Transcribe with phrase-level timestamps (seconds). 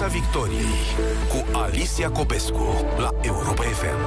[0.00, 0.80] Piața Victoriei
[1.28, 2.62] cu Alicia Copescu
[2.98, 4.00] la Europa FM.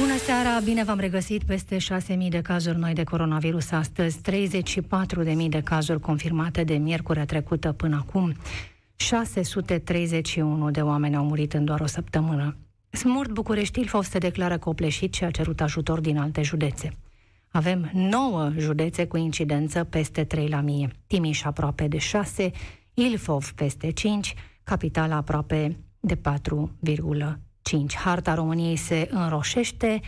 [0.00, 5.60] Bună seara, bine v-am regăsit peste 6.000 de cazuri noi de coronavirus astăzi, 34.000 de
[5.64, 8.34] cazuri confirmate de miercurea trecută până acum.
[8.96, 12.56] 631 de oameni au murit în doar o săptămână.
[12.90, 16.96] Smurt București Ilfov se declară copleșit și a cerut ajutor din alte județe.
[17.50, 20.90] Avem 9 județe cu incidență peste 3 la mie.
[21.06, 22.50] Timiș aproape de 6,
[22.94, 27.94] Ilfov peste 5, capitala aproape de 4,5.
[28.04, 30.00] Harta României se înroșește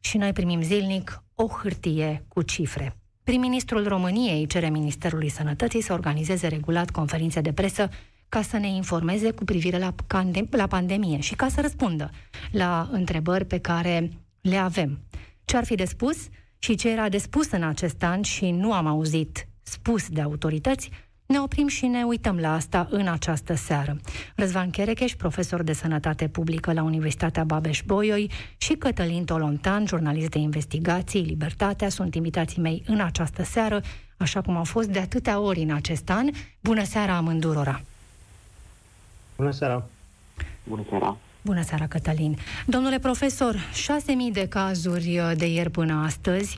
[0.00, 2.96] și noi primim zilnic o hârtie cu cifre.
[3.22, 7.88] Prim-ministrul României cere Ministerului Sănătății să organizeze regulat conferințe de presă
[8.28, 9.94] ca să ne informeze cu privire la,
[10.50, 12.10] la pandemie și ca să răspundă
[12.50, 14.10] la întrebări pe care
[14.40, 14.98] le avem.
[15.44, 16.28] Ce ar fi de spus
[16.62, 20.90] și ce era de spus în acest an și nu am auzit spus de autorități,
[21.26, 23.96] ne oprim și ne uităm la asta în această seară.
[24.36, 31.20] Răzvan Cherecheș, profesor de sănătate publică la Universitatea Babeș-Bolyai și Cătălin Tolontan, jurnalist de investigații,
[31.22, 33.80] Libertatea, sunt invitații mei în această seară,
[34.16, 36.28] așa cum au fost de atâtea ori în acest an.
[36.60, 37.80] Bună seara amândurora!
[39.36, 39.86] Bună seara!
[40.64, 41.16] Bună seara!
[41.42, 42.36] Bună seara, Cătălin.
[42.66, 46.56] Domnule profesor, 6.000 de cazuri uh, de ieri până astăzi.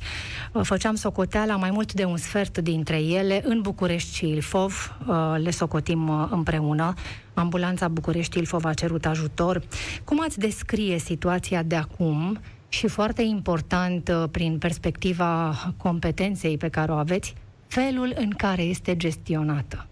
[0.53, 4.97] Uh, făceam socoteala mai mult de un sfert dintre ele în București și Ilfov.
[5.07, 6.95] Uh, le socotim împreună.
[7.35, 9.63] Ambulanța București-Ilfov a cerut ajutor.
[10.05, 16.95] Cum ați descrie situația de acum și foarte important prin perspectiva competenței pe care o
[16.95, 17.35] aveți,
[17.67, 19.87] felul în care este gestionată?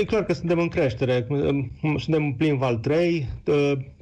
[0.00, 1.26] E clar că suntem în creștere.
[1.98, 3.26] Suntem în plin val 3.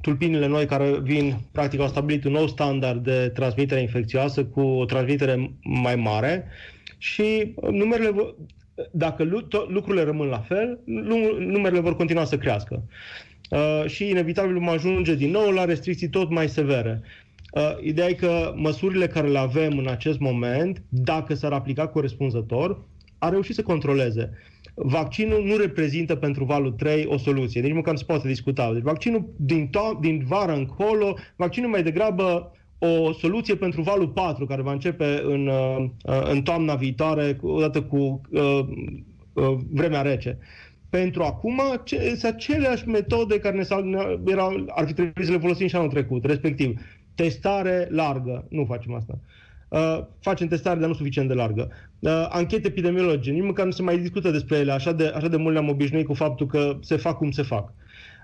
[0.01, 4.85] Tulpinile noi care vin, practic, au stabilit un nou standard de transmitere infecțioasă cu o
[4.85, 6.47] transmitere mai mare
[6.97, 8.35] și numerele,
[8.91, 9.23] dacă
[9.67, 10.79] lucrurile rămân la fel,
[11.39, 12.83] numerele vor continua să crească.
[13.85, 17.01] Și inevitabil vom ajunge din nou la restricții tot mai severe.
[17.83, 22.83] Ideea e că măsurile care le avem în acest moment, dacă s-ar aplica corespunzător,
[23.17, 24.29] ar reuși să controleze
[24.83, 27.61] vaccinul nu reprezintă pentru valul 3 o soluție.
[27.61, 28.73] Deci măcar nu se poate discuta.
[28.73, 34.45] Deci vaccinul din, to- din vară încolo, vaccinul mai degrabă o soluție pentru valul 4,
[34.45, 35.85] care va începe în, uh,
[36.31, 38.59] în toamna viitoare, odată cu uh,
[39.33, 40.37] uh, vremea rece.
[40.89, 45.67] Pentru acum, ce, sunt aceleași metode care ne erau, ar fi trebuit să le folosim
[45.67, 46.81] și anul trecut, respectiv
[47.15, 48.45] testare largă.
[48.49, 49.13] Nu facem asta.
[49.13, 49.40] Uh,
[49.71, 51.69] uh, facem testare, dar nu suficient de largă.
[51.99, 55.37] Uh, anchete epidemiologice, nici măcar nu se mai discută despre ele, așa de, așa de
[55.37, 57.73] mult ne-am obișnuit cu faptul că se fac cum se fac.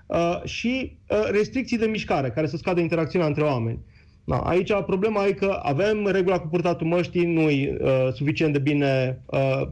[0.06, 3.78] Uh, și uh, restricții de mișcare, care să scadă interacțiunea între oameni.
[4.24, 8.58] Da, aici problema e că avem regula cu purtatul măștii, nu e uh, suficient de
[8.58, 9.62] bine uh,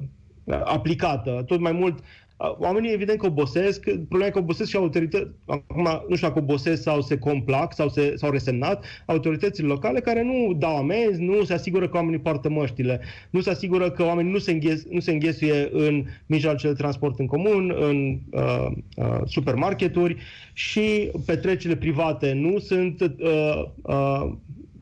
[0.65, 1.43] aplicată.
[1.47, 1.99] Tot mai mult
[2.39, 6.83] Oamenii evident că obosesc, problema e că obosesc și autorități, acum nu știu dacă obosesc
[6.83, 11.53] sau se complac sau se, s-au resemnat, autoritățile locale care nu dau amenzi, nu se
[11.53, 15.11] asigură că oamenii poartă măștile, nu se asigură că oamenii nu se, înghes, nu se
[15.11, 20.17] înghesuie în mijloacele de transport în comun, în uh, uh, supermarketuri
[20.53, 24.33] și petrecerile private nu sunt uh, uh,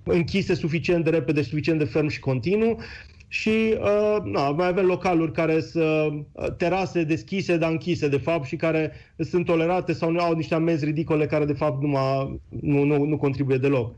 [0.03, 2.79] închise suficient de repede, suficient de ferm și continuu
[3.35, 8.47] și uh, na, mai avem localuri care sunt uh, terase deschise, dar închise, de fapt,
[8.47, 11.91] și care sunt tolerate sau nu au niște amenzi ridicole care, de fapt, nu,
[12.49, 13.95] nu, nu, nu contribuie deloc.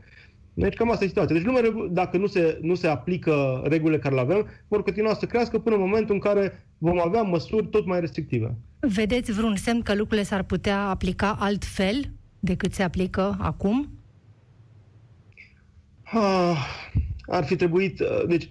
[0.53, 1.35] Deci cam asta e situația.
[1.35, 5.25] Deci numere, dacă nu se, nu se aplică regulile care le avem, vor continua să
[5.25, 8.55] crească până în momentul în care vom avea măsuri tot mai restrictive.
[8.79, 13.89] Vedeți vreun semn că lucrurile s-ar putea aplica altfel decât se aplică acum?
[16.03, 16.57] Ah,
[17.27, 17.99] ar fi trebuit...
[17.99, 18.49] Uh, deci,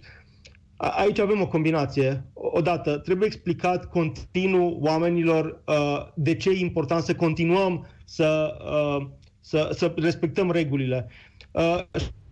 [0.77, 2.25] Aici avem o combinație.
[2.33, 9.07] Odată, trebuie explicat continuu oamenilor uh, de ce e important să continuăm să, uh,
[9.41, 11.09] să, să respectăm regulile.
[11.51, 11.81] Uh,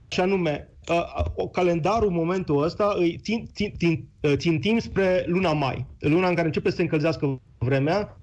[0.08, 5.52] și anume, uh, calendarul în momentul ăsta îi țin, țin, țin, uh, țintim spre luna
[5.52, 8.20] mai, luna în care începe să se încălzească vremea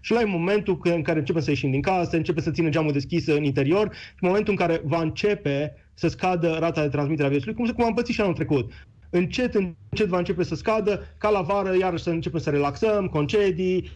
[0.00, 3.26] și la momentul în care începe să ieșim din casă, începe să țină geamul deschis
[3.26, 7.56] în interior, și momentul în care va începe să scadă rata de transmitere a virusului,
[7.56, 8.72] cum, cum am pățit și anul trecut
[9.14, 13.90] încet, încet va începe să scadă, ca la vară iarăși să începem să relaxăm, concedii,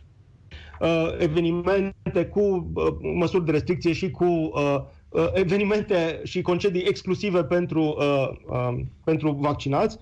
[0.81, 7.45] uh, evenimente cu uh, măsuri de restricție și cu uh, uh, evenimente și concedii exclusive
[7.45, 9.99] pentru, uh, uh, pentru vaccinați.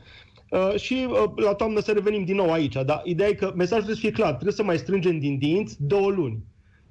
[0.50, 2.76] Uh, și uh, la toamnă să revenim din nou aici.
[2.84, 4.30] Dar ideea e că mesajul trebuie să fie clar.
[4.32, 6.38] Trebuie să mai strângem din dinți două luni.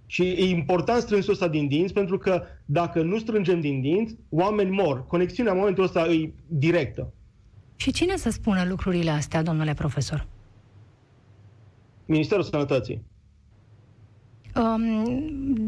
[0.05, 4.69] Și e important strânsul ăsta din dinți, pentru că dacă nu strângem din dinți, oameni
[4.69, 5.05] mor.
[5.07, 7.13] Conexiunea în momentul ăsta e directă.
[7.75, 10.27] Și cine să spună lucrurile astea, domnule profesor?
[12.05, 13.01] Ministerul Sănătății.
[14.55, 15.03] Um,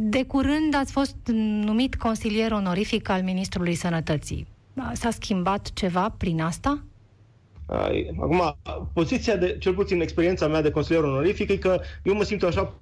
[0.09, 1.15] de curând ați fost
[1.63, 4.47] numit consilier onorific al Ministrului Sănătății.
[4.93, 6.83] S-a schimbat ceva prin asta?
[8.19, 8.57] Acum,
[8.93, 12.73] poziția de, cel puțin experiența mea de consilier onorific, e că eu mă simt așa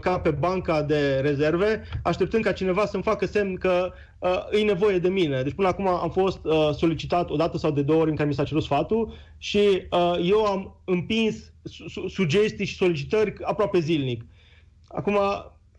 [0.00, 4.98] ca pe banca de rezerve, așteptând ca cineva să-mi facă semn că uh, e nevoie
[4.98, 5.42] de mine.
[5.42, 8.28] Deci până acum am fost uh, solicitat o dată sau de două ori în care
[8.28, 9.58] mi s-a cerut sfatul și
[9.90, 14.24] uh, eu am împins su- sugestii și solicitări aproape zilnic.
[14.88, 15.18] Acum,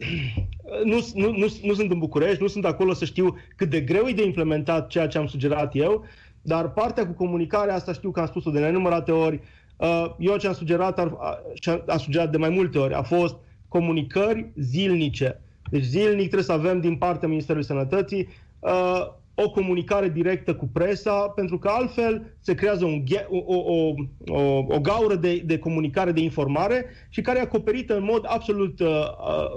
[0.92, 4.08] nu, nu, nu, nu sunt în București, nu sunt acolo să știu cât de greu
[4.08, 6.06] e de implementat ceea ce am sugerat eu,
[6.42, 9.42] dar partea cu comunicarea asta știu că am spus-o de nenumărate ori.
[9.78, 11.12] Uh, eu ce am sugerat,
[11.54, 13.36] ce am sugerat de mai multe ori, a fost
[13.74, 15.42] comunicări zilnice.
[15.70, 18.28] Deci zilnic trebuie să avem din partea Ministerului Sănătății
[18.60, 23.94] uh, o comunicare directă cu presa, pentru că altfel se creează un, o, o,
[24.28, 28.80] o, o gaură de, de comunicare, de informare și care e acoperită în mod absolut
[28.80, 28.88] uh,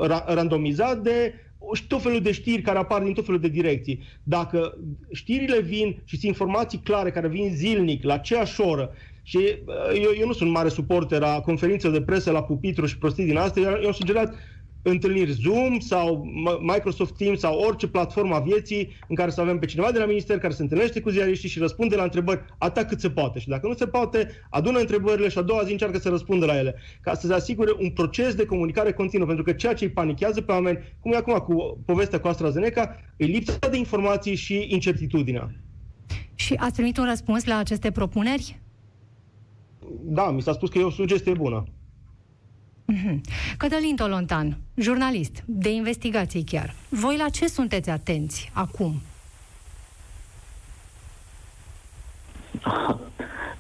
[0.01, 1.35] uh randomizat de
[1.89, 4.03] tot felul de știri care apar din tot felul de direcții.
[4.23, 4.79] Dacă
[5.13, 8.91] știrile vin și sunt informații clare care vin zilnic, la aceeași oră,
[9.29, 12.99] și uh, eu, eu nu sunt mare suporter a conferințelor de presă la pupitru și
[12.99, 14.35] prostii din astea, eu am sugerat
[14.83, 16.25] întâlniri Zoom sau
[16.61, 20.07] Microsoft Teams sau orice platformă a vieții în care să avem pe cineva de la
[20.07, 23.39] minister care se întâlnește cu ziariștii și răspunde la întrebări atât cât se poate.
[23.39, 26.59] Și dacă nu se poate, adună întrebările și a doua zi încearcă să răspundă la
[26.59, 29.91] ele, ca să se asigure un proces de comunicare continuă, pentru că ceea ce îi
[29.91, 34.67] panichează pe oameni, cum e acum cu povestea cu AstraZeneca, e lipsa de informații și
[34.69, 35.51] incertitudinea.
[36.35, 38.65] Și ați primit un răspuns la aceste propuneri?
[40.01, 41.65] Da, mi s-a spus că e o sugestie bună.
[42.93, 43.21] Mm-hmm.
[43.57, 46.75] Cătălin Tolontan, jurnalist de investigații chiar.
[46.89, 48.95] Voi la ce sunteți atenți acum?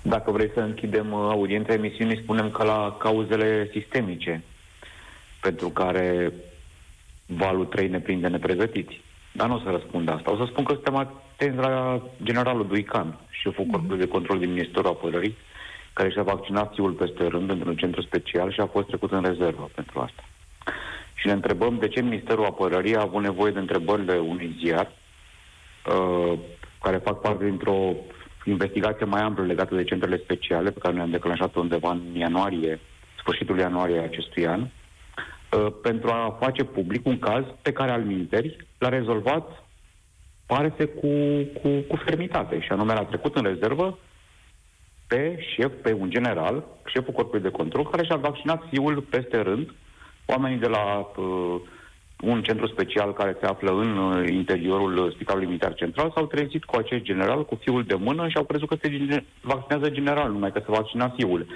[0.02, 4.42] Dacă vrei să închidem uh, audiența emisiunii, spunem că la cauzele sistemice
[5.40, 6.32] pentru care
[7.26, 9.00] valul 3 ne prinde nepregătiți.
[9.32, 10.32] Dar nu o să răspund asta.
[10.32, 13.70] O să spun că suntem atenți la generalul Duican, șeful mm-hmm.
[13.70, 15.36] Corpului de Control din Ministerul Apărării,
[15.96, 19.70] care și-a vaccinat fiul peste rând într-un centru special și a fost trecut în rezervă
[19.74, 20.24] pentru asta.
[21.14, 26.38] Și ne întrebăm de ce Ministerul Apărării a avut nevoie de întrebările unui ziar uh,
[26.82, 27.92] care fac parte dintr-o
[28.44, 32.80] investigație mai amplă legată de centrele speciale pe care ne-am declanșat undeva în ianuarie,
[33.18, 38.56] sfârșitul ianuarie acestui an, uh, pentru a face public un caz pe care al minteri
[38.78, 39.64] l-a rezolvat
[40.46, 41.08] pare să cu,
[41.60, 43.98] cu, cu fermitate și anume l-a trecut în rezervă
[45.06, 49.74] pe șef, pe un general, șeful corpului de control, care și-a vaccinat fiul peste rând,
[50.26, 51.60] oamenii de la uh,
[52.20, 56.76] un centru special care se află în uh, interiorul Spitalului Militar Central s-au trezit cu
[56.76, 60.58] acest general, cu fiul de mână și au crezut că se vaccinează general, numai că
[60.58, 61.46] se vaccina fiul.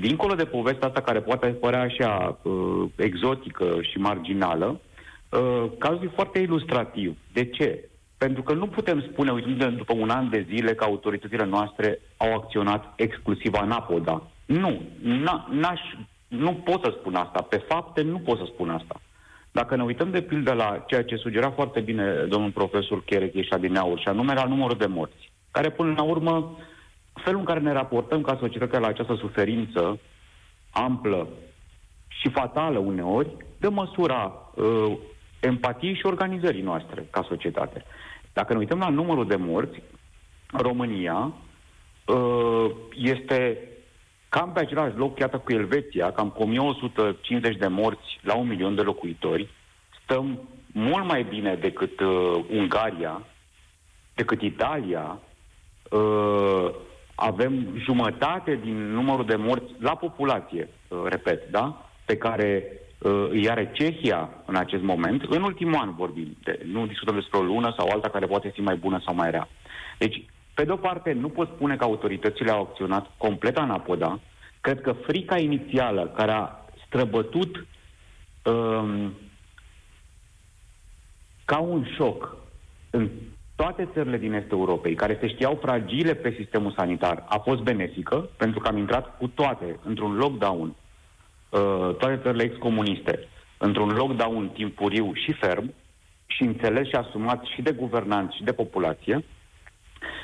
[0.00, 4.80] Dincolo de povestea asta care poate părea așa uh, exotică și marginală,
[5.30, 7.16] uh, cazul e foarte ilustrativ.
[7.32, 7.88] De ce?
[8.18, 12.34] Pentru că nu putem spune, uitându după un an de zile, că autoritățile noastre au
[12.34, 14.22] acționat exclusiv anapoda.
[14.46, 14.82] Nu,
[15.50, 15.80] n-aș,
[16.28, 17.42] nu pot să spun asta.
[17.42, 19.00] Pe fapte nu pot să spun asta.
[19.50, 23.56] Dacă ne uităm de pildă la ceea ce sugera foarte bine domnul profesor Cherec ieșa
[23.56, 26.58] din aur, și anume la numărul de morți, care până la urmă,
[27.12, 29.98] felul în care ne raportăm ca societate la această suferință
[30.70, 31.28] amplă
[32.08, 34.96] și fatală uneori, dă măsura uh,
[35.40, 37.84] empatiei și organizării noastre ca societate.
[38.36, 39.82] Dacă ne uităm la numărul de morți,
[40.52, 41.32] România
[42.06, 43.58] uh, este
[44.28, 48.74] cam pe același loc, iată, cu Elveția, cam cu 1150 de morți la un milion
[48.74, 49.48] de locuitori.
[50.02, 53.22] Stăm mult mai bine decât uh, Ungaria,
[54.14, 55.18] decât Italia.
[55.90, 56.70] Uh,
[57.14, 61.90] avem jumătate din numărul de morți la populație, uh, repet, da?
[62.04, 65.22] Pe care uh, îi are Cehia în acest moment.
[65.22, 68.60] În ultimul an vorbim, de, nu discutăm despre o lună sau alta care poate fi
[68.60, 69.48] mai bună sau mai rea.
[69.98, 70.24] Deci,
[70.54, 74.20] pe de-o parte, nu pot spune că autoritățile au acționat complet anapoda.
[74.60, 76.50] Cred că frica inițială care a
[76.86, 77.66] străbătut
[78.44, 79.12] um,
[81.44, 82.36] ca un șoc
[82.90, 83.10] în
[83.56, 88.28] toate țările din Est Europei, care se știau fragile pe sistemul sanitar, a fost benefică,
[88.36, 90.85] pentru că am intrat cu toate într-un lockdown Uh,
[91.98, 95.74] toate țările excomuniste într-un lockdown timpuriu și ferm
[96.26, 99.24] și înțeles și asumat și de guvernanți și de populație,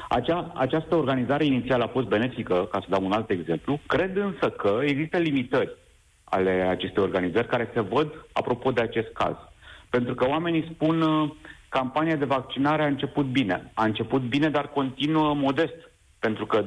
[0.08, 4.50] acea, această organizare inițială a fost benefică, ca să dau un alt exemplu, cred însă
[4.50, 5.76] că există limitări
[6.24, 9.34] ale acestei organizări care se văd apropo de acest caz.
[9.90, 11.30] Pentru că oamenii spun uh,
[11.68, 13.70] campania de vaccinare a început bine.
[13.74, 15.90] A început bine, dar continuă modest.
[16.18, 16.64] Pentru că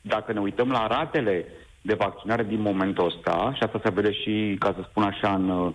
[0.00, 1.46] dacă ne uităm la ratele
[1.82, 5.48] de vaccinare din momentul ăsta, și asta se vede și, ca să spun așa, în,
[5.48, 5.72] uh,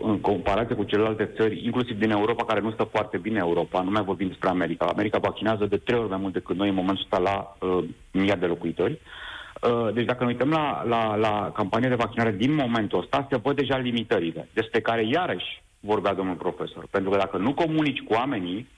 [0.00, 3.90] în comparație cu celelalte țări, inclusiv din Europa, care nu stă foarte bine Europa, nu
[3.90, 4.86] mai vorbim despre America.
[4.86, 8.36] America vaccinează de trei ori mai mult decât noi în momentul ăsta la uh, mii
[8.36, 8.98] de locuitori.
[9.62, 13.36] Uh, deci dacă ne uităm la, la, la campania de vaccinare din momentul ăsta, se
[13.36, 16.86] văd deja limitările, despre care iarăși vorbea domnul profesor.
[16.90, 18.68] Pentru că dacă nu comunici cu oamenii,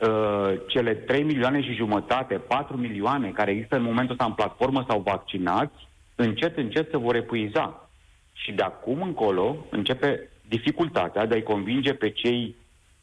[0.00, 4.84] uh, cele 3 milioane și jumătate, 4 milioane care există în momentul ăsta în platformă
[4.88, 7.88] sau vaccinați, încet, încet se vor epuiza.
[8.32, 12.54] Și de acum încolo începe dificultatea de a-i convinge pe cei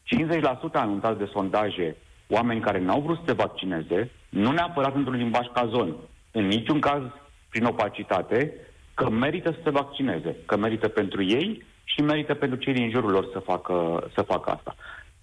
[0.06, 1.96] 50% anunțați de sondaje,
[2.30, 5.96] oameni care n-au vrut să se vaccineze, nu neapărat într-un limbaj cazon,
[6.32, 7.02] în niciun caz
[7.50, 8.54] prin opacitate,
[8.94, 13.12] că merită să se vaccineze, că merită pentru ei și merită pentru cei din jurul
[13.12, 14.76] lor să facă, să facă asta.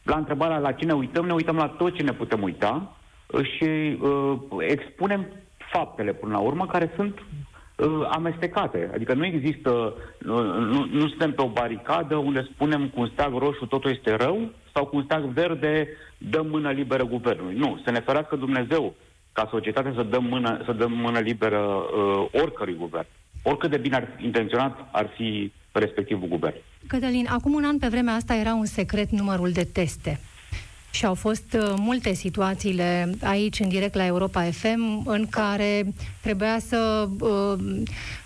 [0.02, 2.96] La întrebarea la cine uităm, ne uităm la tot ce ne putem uita
[3.42, 5.26] și uh, expunem
[5.72, 8.90] faptele până la urmă care sunt uh, amestecate.
[8.94, 13.34] Adică nu există, uh, nu, nu suntem pe o baricadă unde spunem cu un steag
[13.38, 17.54] roșu totul este rău sau cu un steag verde dăm mână liberă guvernului.
[17.54, 18.94] Nu, să ne ferească Dumnezeu
[19.32, 23.06] ca societate să dăm mână, să dăm mână liberă uh, oricărui guvern.
[23.42, 26.54] Oricât de bine ar fi intenționat ar fi respectivul guvern.
[26.86, 30.20] Cătălin, acum un an pe vremea asta era un secret numărul de teste.
[30.90, 36.58] Și au fost uh, multe situațiile aici, în direct la Europa FM, în care trebuia
[36.58, 37.58] să uh,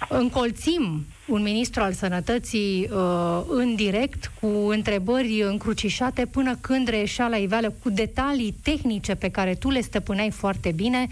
[0.09, 7.37] încolțim un ministru al sănătății uh, în direct cu întrebări încrucișate până când reieșea la
[7.37, 11.07] iveală cu detalii tehnice pe care tu le stăpâneai foarte bine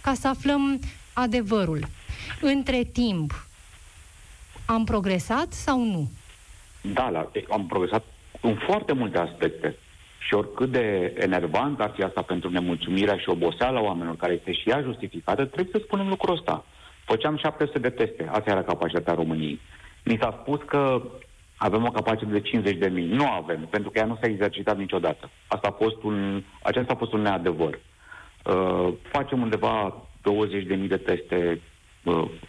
[0.00, 0.80] ca să aflăm
[1.12, 1.88] adevărul.
[2.40, 3.45] Între timp,
[4.66, 6.10] am progresat sau nu?
[6.80, 8.04] Da, la, am progresat
[8.40, 9.76] în foarte multe aspecte.
[10.18, 14.70] Și oricât de enervant ar fi asta pentru nemulțumirea și oboseala oamenilor, care este și
[14.70, 16.64] ea justificată, trebuie să spunem lucrul ăsta.
[17.04, 19.60] Făceam 700 de teste, asta era capacitatea României.
[20.04, 21.02] Mi s-a spus că
[21.56, 23.06] avem o capacitate de 50 de mii.
[23.06, 25.30] Nu avem, pentru că ea nu s-a exercitat niciodată.
[25.46, 27.78] Asta a fost un, acesta a fost un neadevăr.
[28.44, 31.58] Uh, facem undeva 20 de mii de teste, uh,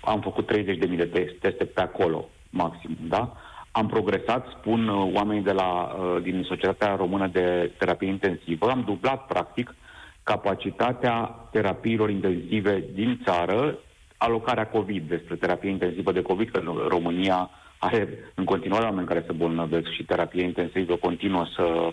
[0.01, 3.33] am făcut 30 de mii de teste pe acolo, maxim, da?
[3.71, 8.83] Am progresat, spun uh, oamenii de la, uh, din Societatea Română de Terapie Intensivă, am
[8.85, 9.75] dublat, practic,
[10.23, 13.77] capacitatea terapiilor intensive din țară,
[14.17, 19.31] alocarea COVID, despre terapie intensivă de COVID, că România are în continuare oameni care se
[19.31, 21.91] bolnăvesc și terapie intensivă continuă să,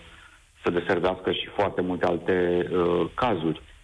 [0.63, 3.61] să deservească și foarte multe alte uh, cazuri.
[3.61, 3.74] Uh,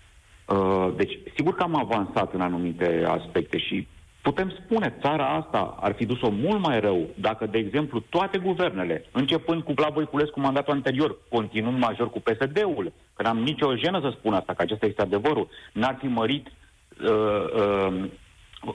[0.96, 3.88] deci, sigur că am avansat în anumite aspecte și
[4.22, 9.06] Putem spune, țara asta ar fi dus-o mult mai rău dacă, de exemplu, toate guvernele,
[9.12, 14.14] începând cu Vlad Voiculescu mandatul anterior, continuând major cu PSD-ul, că n-am nicio jenă să
[14.18, 17.10] spun asta, că acesta este adevărul, n-ar fi mărit uh,
[17.56, 18.10] uh,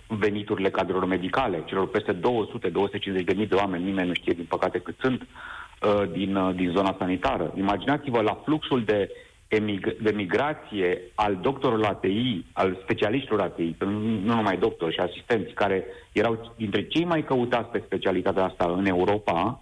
[0.06, 2.21] veniturile cadrelor medicale, celor peste 200-250
[3.25, 6.71] de mii de oameni, nimeni nu știe, din păcate, cât sunt, uh, din, uh, din
[6.71, 7.52] zona sanitară.
[7.56, 9.11] Imaginați-vă la fluxul de
[10.00, 13.76] de migrație al doctorilor ATI, al specialiștilor ATI,
[14.25, 18.86] nu numai doctori și asistenți, care erau dintre cei mai căutați pe specialitatea asta în
[18.86, 19.60] Europa,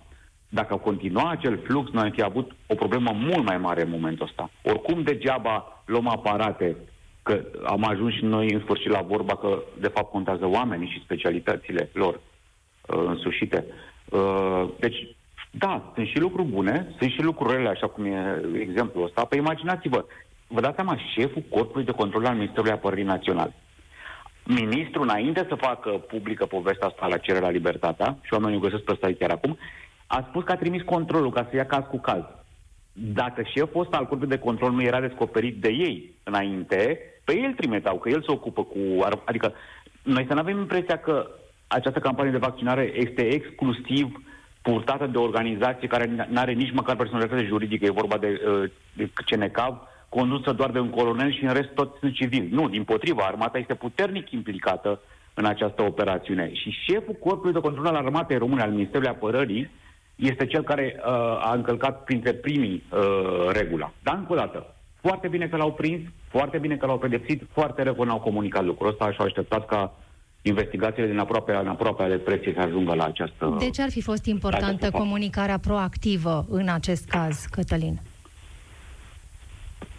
[0.49, 4.27] dacă continua acel flux, noi am fi avut o problemă mult mai mare în momentul
[4.27, 4.51] ăsta.
[4.63, 6.77] Oricum degeaba luăm aparate,
[7.23, 11.03] că am ajuns și noi în sfârșit la vorba că de fapt contează oamenii și
[11.05, 13.65] specialitățile lor uh, însușite.
[14.11, 15.17] Uh, deci
[15.59, 19.25] da, sunt și lucruri bune, sunt și lucruri rele, așa cum e exemplul ăsta.
[19.25, 20.05] Păi imaginați-vă,
[20.47, 23.55] vă dați seama, șeful Corpului de Control al Ministerului Apărării Naționale.
[24.45, 28.93] Ministrul, înainte să facă publică povestea asta la cererea libertatea, și oamenii o găsesc pe
[28.93, 29.59] ăsta chiar acum,
[30.07, 32.23] a spus că a trimis controlul ca să ia caz cu caz.
[32.93, 37.53] Dacă șeful ăsta al Corpului de Control nu era descoperit de ei înainte, pe el
[37.53, 38.79] trimiteau, că el se ocupă cu...
[39.25, 39.53] Adică
[40.03, 41.31] noi să nu avem impresia că
[41.67, 44.34] această campanie de vaccinare este exclusiv uh,
[44.69, 48.71] purtată de o organizație care nu are nici măcar personalitate juridică, e vorba de, uh,
[48.93, 49.75] de CNCAV,
[50.09, 52.49] condusă doar de un colonel și în rest toți sunt civili.
[52.51, 55.01] Nu, din potriva, armata este puternic implicată
[55.35, 56.55] în această operațiune.
[56.55, 59.71] Și șeful Corpului de Control al Armatei Române, al Ministerului Apărării,
[60.17, 61.05] este cel care uh,
[61.49, 63.93] a încălcat printre primii uh, regula.
[64.03, 67.83] Dar, încă o dată, foarte bine că l-au prins, foarte bine că l-au pedepsit, foarte
[67.83, 69.95] rău că n-au comunicat lucrul ăsta și au așteptat ca
[70.47, 73.57] investigațiile din aproape, în aproape ale preții să ajungă la această...
[73.59, 78.01] De ce ar fi fost importantă comunicarea proactivă în acest caz, Cătălin?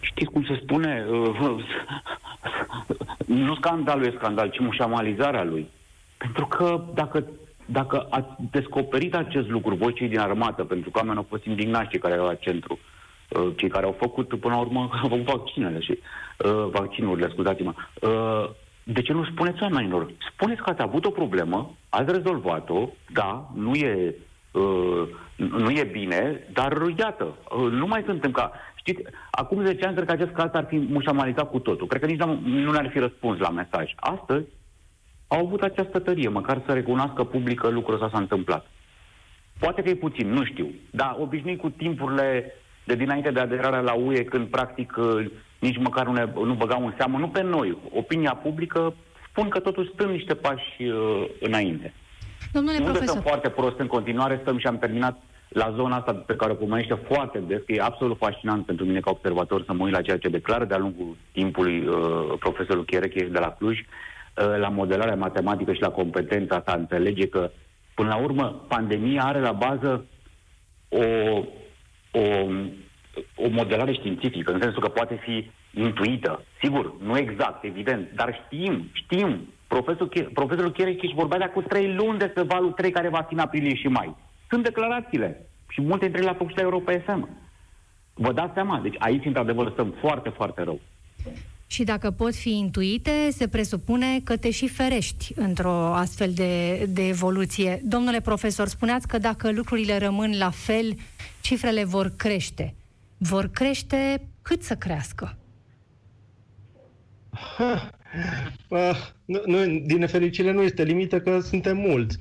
[0.00, 1.04] Știți cum se spune?
[3.46, 5.68] nu scandalul e scandal, ci mușamalizarea lui.
[6.16, 7.24] Pentru că dacă,
[7.64, 11.88] dacă ați descoperit acest lucru, voi cei din armată, pentru că oamenii au fost indignați
[11.88, 12.78] cei care erau la centru,
[13.28, 15.98] uh, cei care au făcut, până la urmă, au făcut vaccinele și
[16.38, 18.50] uh, vaccinurile, scuzați-mă, uh,
[18.88, 20.12] de ce nu spuneți oamenilor?
[20.32, 24.14] Spuneți că ați avut o problemă, ați rezolvat-o, da, nu e,
[24.52, 28.52] uh, nu e bine, dar iată, uh, nu mai suntem ca...
[28.74, 31.86] Știți, acum 10 ani cred că acest caz ar fi mușamalizat cu totul.
[31.86, 33.92] Cred că nici nu ne-ar fi răspuns la mesaj.
[33.96, 34.46] Astăzi
[35.28, 38.66] au avut această tărie, măcar să recunoască publică lucrul ăsta s-a întâmplat.
[39.58, 40.74] Poate că e puțin, nu știu.
[40.90, 42.52] Dar obișnuit cu timpurile
[42.84, 45.26] de dinainte de aderarea la UE, când practic uh,
[45.58, 48.94] nici măcar nu, ne, nu băgau în seamă, nu pe noi, opinia publică,
[49.28, 51.94] spun că totuși stăm niște pași uh, înainte.
[52.52, 53.08] Domnule nu profesor.
[53.08, 56.54] stăm foarte prost în continuare, stăm și am terminat la zona asta pe care o
[56.54, 60.02] pomenește foarte des, că e absolut fascinant pentru mine ca observator să mă uit la
[60.02, 65.16] ceea ce declară de-a lungul timpului uh, profesorul Cherecheș de la Cluj, uh, la modelarea
[65.16, 67.50] matematică și la competența ta, înțelege că,
[67.94, 70.04] până la urmă, pandemia are la bază
[70.88, 71.04] o,
[72.10, 72.46] o,
[73.34, 76.44] o modelare științifică, în sensul că poate fi intuită.
[76.60, 79.48] Sigur, nu exact, evident, dar știm, știm.
[79.66, 83.40] Profesorul, profesorul Cherecheș vorbea de acum trei luni despre valul 3 care va fi în
[83.40, 84.16] aprilie și mai.
[84.48, 85.46] Sunt declarațiile.
[85.68, 87.28] Și multe dintre ele la făcut și la Europa FM.
[88.14, 88.80] Vă dați seama?
[88.80, 90.80] Deci aici, într-adevăr, stăm foarte, foarte rău.
[91.66, 97.08] Și dacă pot fi intuite, se presupune că te și ferești într-o astfel de, de
[97.08, 97.80] evoluție.
[97.84, 100.94] Domnule profesor, spuneați că dacă lucrurile rămân la fel,
[101.40, 102.74] cifrele vor crește.
[103.18, 105.36] Vor crește cât să crească?
[107.30, 107.90] Ha,
[108.68, 112.18] uh, nu, nu, din nefericire nu este limită că suntem mulți.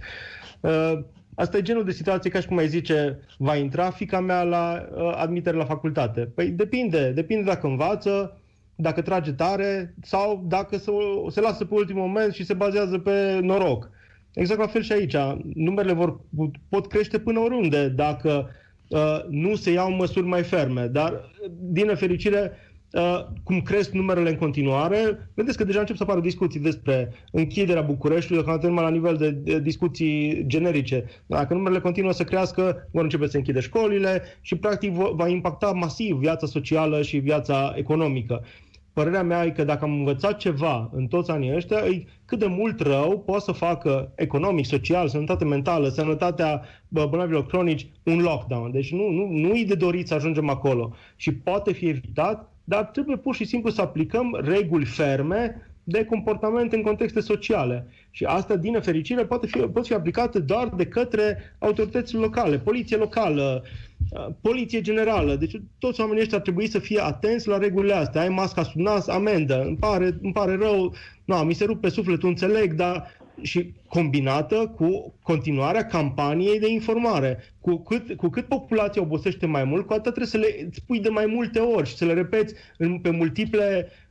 [0.60, 1.00] Uh,
[1.36, 4.88] Asta e genul de situație, ca și cum mai zice, va intra fica mea la
[4.96, 6.22] uh, admitere la facultate.
[6.22, 8.42] Păi depinde, depinde dacă învață,
[8.76, 10.92] dacă trage tare sau dacă se,
[11.30, 13.90] se lasă pe ultimul moment și se bazează pe noroc.
[14.34, 15.16] Exact la fel și aici.
[15.54, 16.20] Numerele vor,
[16.70, 18.65] pot crește până oriunde dacă uh,
[19.30, 20.88] nu se iau măsuri mai ferme.
[20.88, 22.52] Dar, din nefericire,
[22.96, 25.30] Uh, cum cresc numerele în continuare.
[25.34, 29.60] Vedeți că deja încep să apară discuții despre închiderea Bucureștiului, deocamdată la nivel de, de
[29.60, 31.06] discuții generice.
[31.26, 36.16] Dacă numerele continuă să crească, vor începe să închide școlile și practic va impacta masiv
[36.16, 38.44] viața socială și viața economică.
[38.96, 42.46] Părerea mea e că dacă am învățat ceva în toți anii ăștia, e cât de
[42.46, 48.72] mult rău poate să facă economic, social, sănătate mentală, sănătatea bolnavilor cronici, un lockdown.
[48.72, 50.94] Deci nu, nu, nu e de dorit să ajungem acolo.
[51.16, 56.74] Și poate fi evitat dar trebuie pur și simplu să aplicăm reguli ferme de comportament
[56.74, 57.88] în contexte sociale.
[58.12, 62.98] Și asta, din nefericire, poate fi, pot fi aplicate doar de către autoritățile locale, poliție
[62.98, 63.64] locală,
[64.12, 65.36] uh, poliție generală.
[65.36, 68.22] Deci toți oamenii ăștia ar trebui să fie atenți la regulile astea.
[68.22, 69.64] Ai masca sub nas, amendă.
[69.64, 70.94] Îmi pare, îmi pare rău,
[71.26, 73.08] nu, mi se rupe sufletul, înțeleg, dar
[73.42, 77.38] și combinată cu continuarea campaniei de informare.
[77.62, 81.10] Cu cât, cu cât populația obosește mai mult, cu atât trebuie să le spui de
[81.10, 84.05] mai multe ori și să le repeți în, pe multiple Uh,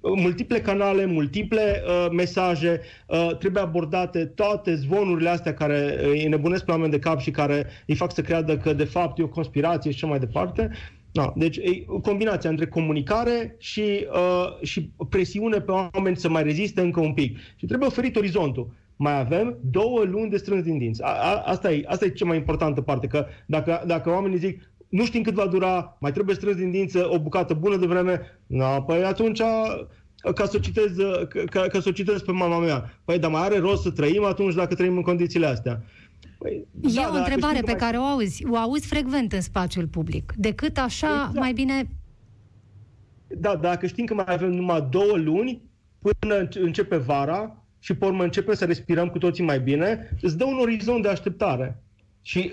[0.00, 6.70] multiple canale, multiple uh, mesaje, uh, trebuie abordate toate zvonurile astea care îi nebunesc pe
[6.70, 9.90] oameni de cap și care îi fac să creadă că de fapt e o conspirație
[9.90, 10.70] și așa mai departe.
[11.12, 16.80] Da, deci e combinația între comunicare și, uh, și presiune pe oameni să mai reziste
[16.80, 17.38] încă un pic.
[17.56, 18.70] Și trebuie oferit orizontul.
[18.96, 21.02] Mai avem două luni de strâns din dinți.
[21.02, 24.69] A, a, asta, e, asta e cea mai importantă parte, că dacă, dacă oamenii zic
[24.90, 28.40] nu știm cât va dura, mai trebuie strâns din dință o bucată bună de vreme,
[28.46, 29.40] na, păi atunci
[30.34, 30.96] ca să, citez,
[31.50, 33.00] ca, ca să o citez pe mama mea.
[33.04, 35.82] Păi, dar mai are rost să trăim atunci dacă trăim în condițiile astea.
[36.38, 37.80] Păi, e da, o întrebare pe mai...
[37.80, 40.32] care o auzi, o auzi frecvent în spațiul public.
[40.36, 41.34] Decât așa, exact.
[41.34, 41.88] mai bine...
[43.26, 45.62] Da, dacă știm că mai avem numai două luni
[45.98, 50.44] până începe vara și pe urmă începem să respirăm cu toții mai bine, îți dă
[50.44, 51.82] un orizont de așteptare.
[52.22, 52.50] Și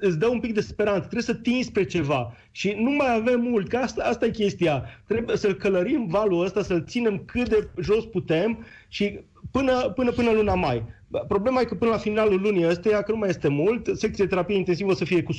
[0.00, 1.00] îți dă un pic de speranță.
[1.00, 2.34] Trebuie să tinzi spre ceva.
[2.50, 4.84] Și nu mai avem mult, că asta, asta e chestia.
[5.06, 10.30] Trebuie să-l călărim valul ăsta, să-l ținem cât de jos putem și până, până, până
[10.30, 10.82] luna mai.
[11.28, 14.30] Problema e că până la finalul lunii ăsteia, că nu mai este mult, secția de
[14.30, 15.36] terapie intensivă o să fie cu 100%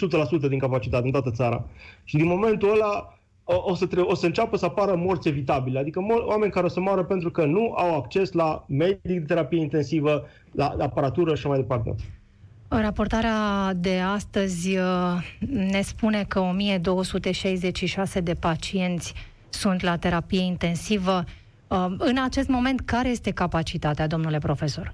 [0.49, 1.65] din capacitate în toată țara.
[2.03, 5.79] Și din momentul ăla o, o, să, tre- o să înceapă să apară morți evitabile,
[5.79, 9.19] adică mo- oameni care o să moară pentru că nu au acces la medic de
[9.19, 11.95] terapie intensivă, la, la aparatură și mai departe.
[12.71, 14.83] Raportarea de astăzi uh,
[15.49, 19.13] ne spune că 1266 de pacienți
[19.49, 21.23] sunt la terapie intensivă.
[21.67, 24.93] Uh, în acest moment, care este capacitatea, domnule profesor?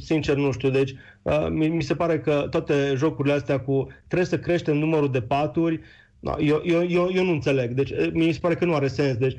[0.00, 0.70] Sincer, nu știu.
[0.70, 5.22] Deci, uh, mi se pare că toate jocurile astea cu trebuie să creștem numărul de
[5.22, 5.80] paturi,
[6.38, 7.70] eu, eu, eu, eu nu înțeleg.
[7.70, 9.16] Deci, mi se pare că nu are sens.
[9.16, 9.36] Deci,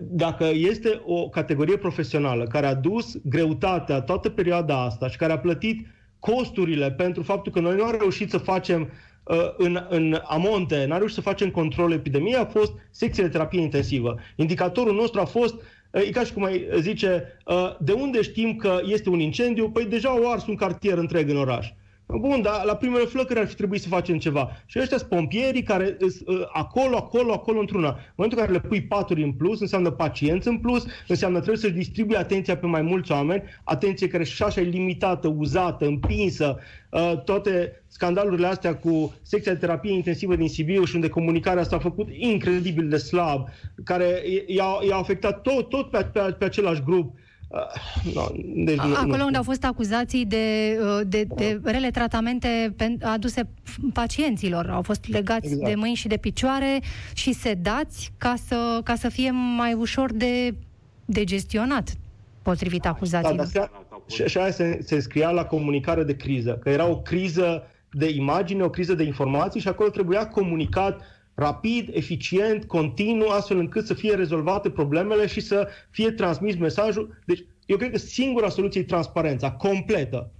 [0.00, 5.38] dacă este o categorie profesională care a dus greutatea toată perioada asta și care a
[5.38, 5.86] plătit
[6.18, 8.90] costurile pentru faptul că noi nu am reușit să facem
[9.24, 13.60] uh, în, în Amonte n-a reușit să facem control epidemiei a fost secția de terapie
[13.60, 14.18] intensivă.
[14.36, 18.56] Indicatorul nostru a fost uh, E ca și cum ai zice, uh, de unde știm
[18.56, 19.70] că este un incendiu?
[19.70, 21.72] Păi deja au ars un cartier întreg în oraș.
[22.16, 24.50] Bun, dar la primele flăcări ar fi trebuit să facem ceva.
[24.66, 27.88] Și ăștia sunt pompierii care sunt uh, acolo, acolo, acolo într-una.
[27.88, 31.58] În momentul în care le pui paturi în plus, înseamnă pacienți în plus, înseamnă trebuie
[31.58, 36.58] să distribui atenția pe mai mulți oameni, atenție care și așa e limitată, uzată, împinsă,
[36.90, 41.76] uh, toate scandalurile astea cu secția de terapie intensivă din Sibiu și unde comunicarea asta
[41.76, 43.48] a făcut incredibil de slab,
[43.84, 47.14] care i-a, i-a afectat tot, tot pe, pe, pe același grup.
[47.48, 47.60] Uh,
[48.14, 48.26] no,
[48.64, 53.48] deci Acolo nu, unde au fost acuzații de, uh, de, de rele tratamente aduse
[53.92, 55.68] pacienților, au fost legați exact.
[55.68, 56.80] de mâini și de picioare
[57.14, 60.54] și sedați ca să, ca să fie mai ușor de,
[61.04, 61.96] de gestionat,
[62.42, 63.48] potrivit da, acuzațiilor.
[63.52, 67.62] Da, da, și așa se, se scria la comunicare de criză, că era o criză
[67.92, 71.00] de imagine, o criză de informații și acolo trebuia comunicat
[71.38, 77.18] rapid, eficient, continuu, astfel încât să fie rezolvate problemele și să fie transmis mesajul.
[77.26, 80.32] Deci, eu cred că singura soluție e transparența, completă.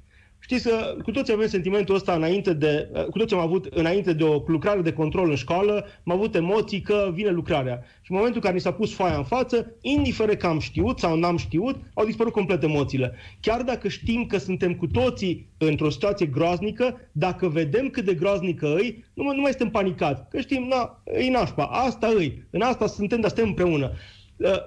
[0.50, 4.24] Știți că cu toți avem sentimentul ăsta înainte de, cu toți am avut înainte de
[4.24, 7.82] o lucrare de control în școală, am avut emoții că vine lucrarea.
[8.02, 10.98] Și în momentul în care ni s-a pus foaia în față, indiferent că am știut
[10.98, 13.14] sau n-am știut, au dispărut complet emoțiile.
[13.40, 18.74] Chiar dacă știm că suntem cu toții într-o situație groaznică, dacă vedem cât de groaznică
[18.74, 20.22] îi, nu, nu mai suntem panicați.
[20.30, 23.92] Că știm, na, e nașpa, asta îi, în asta suntem, dar suntem împreună.
[24.36, 24.58] Uh, uh,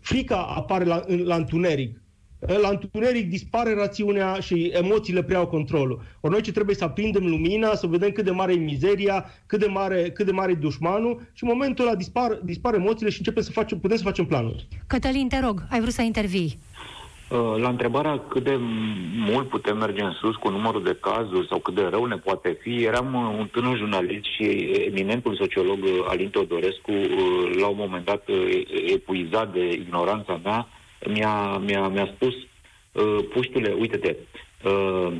[0.00, 2.00] frica apare la, la întuneric
[2.38, 6.00] la întuneric dispare rațiunea și emoțiile preiau controlul.
[6.20, 9.60] Ori noi ce trebuie să aprindem lumina, să vedem cât de mare e mizeria, cât
[9.60, 13.18] de mare, cât de mare e dușmanul și în momentul ăla dispar, dispar emoțiile și
[13.18, 14.66] începem să facem, putem să facem planuri.
[14.86, 16.58] Cătălin, te rog, ai vrut să intervii.
[17.28, 18.56] Uh, la întrebarea cât de
[19.30, 22.58] mult putem merge în sus cu numărul de cazuri sau cât de rău ne poate
[22.62, 24.44] fi, eram uh, un tânăr jurnalist și
[24.86, 26.92] eminentul sociolog uh, Alin Teodorescu,
[27.60, 28.24] la un moment dat
[28.86, 30.68] epuizat de ignoranța mea,
[31.06, 34.16] mi-a, mi-a, mi-a spus, uh, puștule, uite-te,
[34.64, 35.12] uh,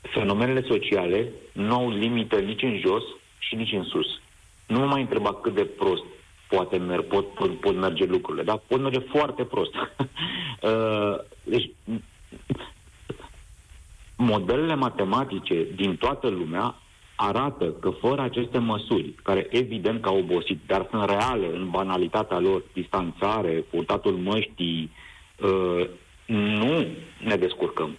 [0.00, 3.02] fenomenele sociale nu au limită nici în jos
[3.38, 4.06] și nici în sus.
[4.66, 6.04] Nu mă mai întreba cât de prost
[6.48, 9.74] poate mer- pot, pot, pot merge lucrurile, dar pot merge foarte prost.
[10.62, 11.70] uh, deci,
[14.16, 16.74] modelele matematice din toată lumea
[17.16, 22.38] arată că fără aceste măsuri, care evident că au obosit, dar sunt reale în banalitatea
[22.38, 24.90] lor, distanțare, purtatul măștii,
[25.40, 25.88] uh,
[26.26, 26.86] nu
[27.24, 27.96] ne descurcăm.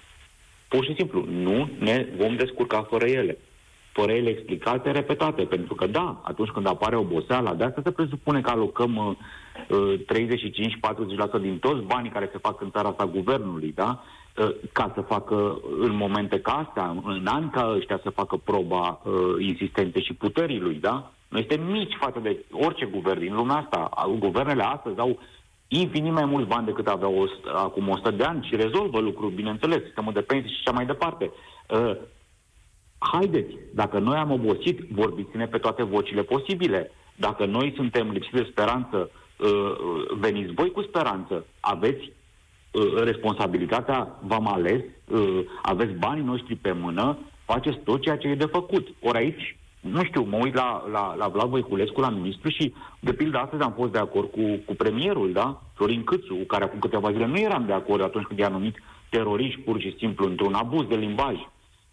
[0.67, 3.37] Pur și simplu, nu ne vom descurca fără ele.
[3.91, 5.43] Fără ele explicate, repetate.
[5.43, 9.17] Pentru că, da, atunci când apare oboseala, de asta se presupune că alocăm
[9.67, 9.93] uh,
[11.37, 14.03] 35-40% din toți banii care se fac în țara asta guvernului, da?
[14.37, 19.01] Uh, ca să facă în momente ca astea, în ani ca ăștia, să facă proba
[19.03, 21.11] uh, insistenței și puterii lui, da?
[21.27, 24.07] Noi suntem mici față de orice guvern din lumea asta.
[24.19, 25.19] Guvernele astăzi au
[25.67, 29.83] infinit mai mulți bani decât aveau o, acum 100 de ani și rezolvă lucruri, bineînțeles,
[29.83, 31.31] sistemul de pensii și așa mai departe.
[31.69, 31.95] Uh,
[32.97, 36.91] haideți, dacă noi am obosit, vorbiți-ne pe toate vocile posibile.
[37.15, 39.73] Dacă noi suntem lipsiți de speranță, uh,
[40.19, 41.45] veniți voi cu speranță.
[41.59, 42.16] Aveți Uh,
[43.03, 48.45] responsabilitatea, v-am ales, uh, aveți banii noștri pe mână, faceți tot ceea ce e de
[48.45, 48.87] făcut.
[49.01, 53.13] Ori aici, nu știu, mă uit la, la, la Vlad Voiculescu, la ministru și, de
[53.13, 55.61] pildă, astăzi am fost de acord cu, cu premierul, da?
[55.73, 58.75] Florin Câțu, cu care acum câteva zile nu eram de acord atunci când i-a numit
[59.09, 61.35] teroriști pur și simplu într-un abuz de limbaj.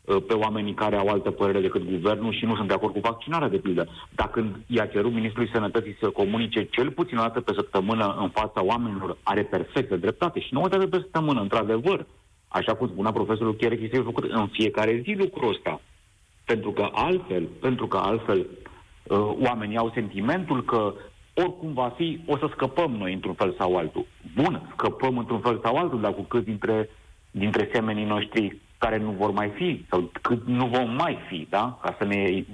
[0.04, 3.00] Uh, pe oamenii care au altă părere decât guvernul și nu sunt de acord cu
[3.00, 3.88] vaccinarea, de pildă.
[4.10, 8.64] Dacă i-a cerut Ministrului Sănătății să comunice cel puțin o dată pe săptămână în fața
[8.64, 12.06] oamenilor, are perfectă dreptate și nu o dată pe săptămână, într-adevăr.
[12.48, 15.80] Așa cum spunea profesorul Chiar este făcut în fiecare zi lucrul ăsta.
[16.44, 20.94] Pentru că altfel, pentru că altfel uh, oamenii au sentimentul că
[21.34, 24.06] oricum va fi, o să scăpăm noi într-un fel sau altul.
[24.34, 26.90] Bun, scăpăm într-un fel sau altul, dar cu cât dintre,
[27.30, 31.78] dintre semenii noștri care nu vor mai fi sau cât nu vom mai fi, da?
[31.82, 32.44] Ca să ne...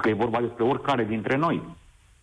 [0.00, 1.62] că e vorba despre oricare dintre noi.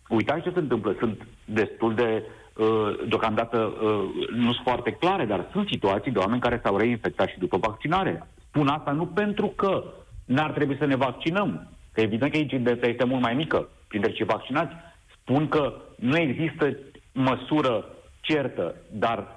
[0.10, 0.96] Uitați ce se întâmplă.
[1.00, 2.24] Sunt destul de...
[2.56, 7.28] Uh, deocamdată uh, nu sunt foarte clare, dar sunt situații de oameni care s-au reinfectat
[7.28, 8.28] și după vaccinare.
[8.48, 9.84] Spun asta nu pentru că
[10.26, 14.26] n-ar trebui să ne vaccinăm, că evident că incidența este mult mai mică printre cei
[14.26, 14.74] vaccinați.
[15.22, 16.78] Spun că nu există
[17.12, 17.86] măsură
[18.22, 19.35] certă, dar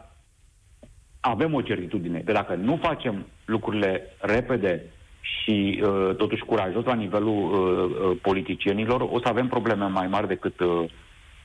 [1.29, 4.83] avem o certitudine că dacă nu facem lucrurile repede
[5.21, 10.29] și uh, totuși curajos la nivelul uh, uh, politicienilor, o să avem probleme mai mari
[10.29, 10.91] decât, uh,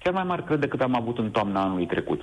[0.03, 2.21] chiar mai mari cred decât am avut în toamna anului trecut.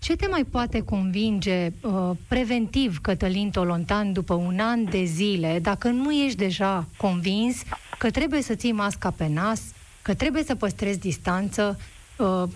[0.00, 5.88] Ce te mai poate convinge uh, preventiv, Cătălin Tolontan, după un an de zile, dacă
[5.88, 7.62] nu ești deja convins
[7.98, 11.95] că trebuie să ții masca pe nas, că trebuie să păstrezi distanță, uh,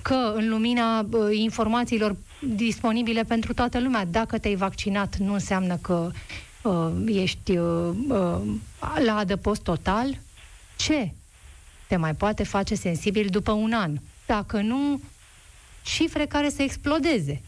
[0.02, 6.10] că în lumina uh, informațiilor disponibile pentru toată lumea, dacă te-ai vaccinat, nu înseamnă că
[6.62, 7.58] uh, ești
[9.04, 10.18] la adăpost total.
[10.76, 11.12] Ce
[11.86, 13.96] te mai poate face sensibil după un an?
[14.26, 15.00] Dacă nu,
[15.84, 17.42] cifre care să explodeze.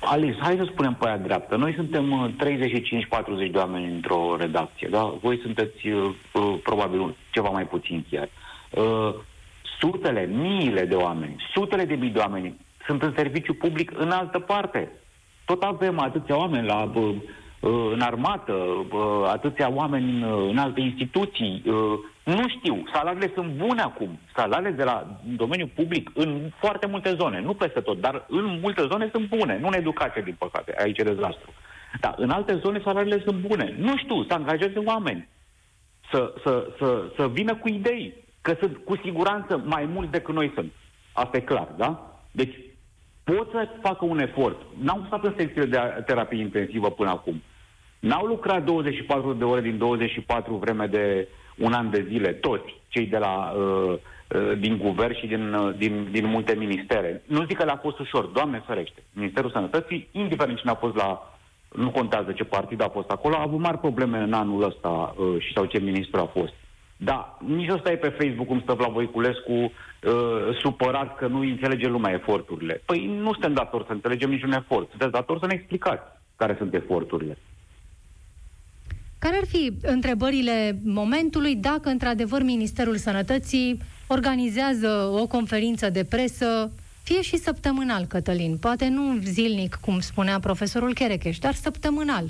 [0.00, 1.56] Alice, hai să spunem pe aia dreaptă.
[1.56, 2.36] Noi suntem
[3.48, 5.14] 35-40 de oameni într-o redacție, da?
[5.20, 6.14] Voi sunteți uh,
[6.62, 8.28] probabil ceva mai puțin chiar.
[8.70, 9.14] Uh,
[9.82, 14.38] sutele, miile de oameni, sutele de mii de oameni sunt în serviciu public în altă
[14.38, 14.90] parte.
[15.44, 17.14] Tot avem atâția oameni la, uh,
[17.92, 18.54] în armată,
[19.26, 21.62] atâția oameni în alte instituții.
[22.24, 24.18] Nu știu, salariile sunt bune acum.
[24.36, 28.86] Salariile de la domeniul public în foarte multe zone, nu peste tot, dar în multe
[28.90, 29.58] zone sunt bune.
[29.60, 31.52] Nu în educație, din păcate, aici e dezastru.
[32.00, 33.74] Dar în alte zone salariile sunt bune.
[33.78, 35.28] Nu știu, să angajeze oameni,
[36.10, 40.52] să, să, să, să vină cu idei, că sunt cu siguranță mai mulți decât noi
[40.54, 40.72] sunt.
[41.12, 42.20] Asta e clar, da?
[42.30, 42.54] Deci
[43.24, 44.62] pot să facă un efort.
[44.82, 47.42] N-au stat în secțiile de terapie intensivă până acum.
[47.98, 51.28] N-au lucrat 24 de ore din 24 vreme de
[51.58, 55.74] un an de zile, toți cei de la, uh, uh, din guvern și din, uh,
[55.76, 57.22] din, din multe ministere.
[57.26, 59.02] Nu zic că le-a fost ușor, Doamne ferește.
[59.12, 61.36] Ministerul Sănătății, indiferent cine a fost la,
[61.76, 65.34] nu contează ce partid a fost acolo, a avut mari probleme în anul ăsta uh,
[65.38, 66.52] și sau ce ministru a fost.
[67.04, 69.70] Da, nici o stai pe Facebook cum stă Vlad Voiculescu uh,
[70.60, 72.82] supărat că nu înțelege lumea eforturile.
[72.84, 74.88] Păi nu suntem datori să înțelegem niciun efort.
[74.90, 76.02] Sunteți datori să ne explicați
[76.36, 77.38] care sunt eforturile.
[79.18, 84.88] Care ar fi întrebările momentului dacă, într-adevăr, Ministerul Sănătății organizează
[85.20, 86.70] o conferință de presă,
[87.02, 92.24] fie și săptămânal, Cătălin, poate nu zilnic, cum spunea profesorul Cherecheș, dar săptămânal.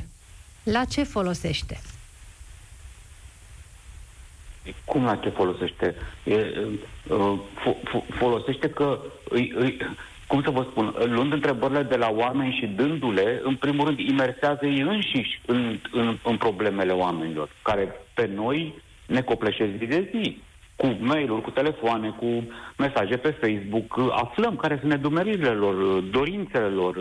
[0.63, 1.81] La ce folosește?
[4.85, 5.95] Cum la ce folosește?
[6.25, 6.35] E,
[7.09, 7.39] uh,
[8.19, 8.99] folosește că
[9.29, 9.77] îi, îi,
[10.27, 14.67] cum să vă spun, luând întrebările de la oameni și dându-le, în primul rând, imersează
[14.67, 18.75] ei înșiși în, în, în problemele oamenilor, care pe noi
[19.07, 20.41] ne copleșesc zi de zi.
[20.77, 22.27] Cu mail-uri, cu telefoane, cu
[22.77, 26.97] mesaje pe Facebook, aflăm care sunt nedumeririle lor, dorințele lor,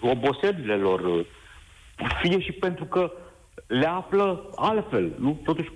[0.00, 1.24] oboselile lor,
[2.22, 3.12] fie și pentru că
[3.66, 5.40] le află altfel, nu?
[5.44, 5.70] Totuși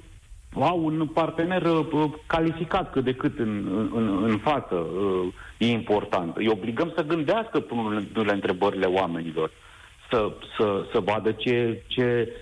[0.53, 4.75] au un partener uh, calificat cât de cât în, în, în față.
[4.75, 6.37] Uh, e important.
[6.37, 9.51] Îi obligăm să gândească până la întrebările oamenilor,
[10.11, 12.33] să, să, să vadă ce, ce,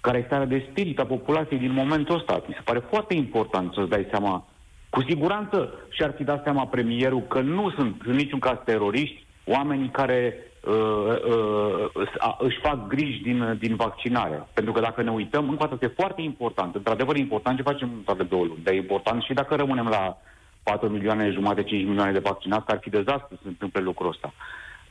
[0.00, 2.42] care este starea de spirit a populației din momentul ăsta.
[2.46, 4.46] Mi se pare foarte important să-ți dai seama.
[4.90, 9.88] Cu siguranță și-ar fi dat seama premierul că nu sunt în niciun caz teroriști oamenii
[9.88, 12.06] care uh, uh,
[12.38, 14.46] își fac griji din, din vaccinare.
[14.54, 16.74] Pentru că dacă ne uităm, încă o dată, este foarte important.
[16.74, 19.86] Într-adevăr, e important ce facem în toate două luni, dar e important și dacă rămânem
[19.86, 20.16] la
[20.62, 24.32] 4 milioane jumate, 5 milioane de vaccinați, ar fi dezastru să se întâmple lucrul ăsta.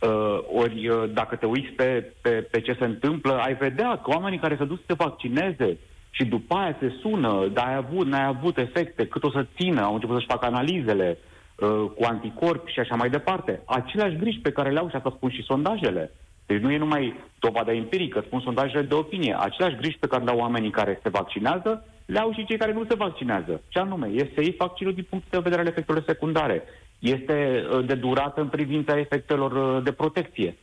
[0.01, 4.11] Uh, ori uh, dacă te uiți pe, pe, pe ce se întâmplă, ai vedea că
[4.11, 5.77] oamenii care se duc să se vaccineze
[6.09, 9.81] și după aia se sună, dar ai avut, n-ai avut efecte, cât o să țină,
[9.81, 11.32] au început să-și facă analizele uh,
[11.95, 13.61] cu anticorpi și așa mai departe.
[13.65, 16.11] Aceleași griji pe care le au și asta spun și sondajele.
[16.45, 19.35] Deci nu e numai dovada empirică, spun sondajele de opinie.
[19.39, 22.73] Aceleași griji pe care le au oamenii care se vaccinează le au și cei care
[22.73, 23.61] nu se vaccinează.
[23.67, 24.07] Ce anume?
[24.07, 26.63] Este să iei vaccinul din punct de vedere al efectelor secundare.
[26.99, 30.57] Este uh, de durată în privința efectelor uh, de protecție.